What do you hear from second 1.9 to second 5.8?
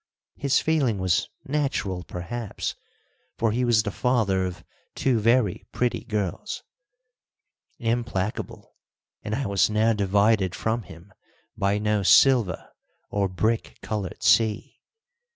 perhaps, for he was the father of two very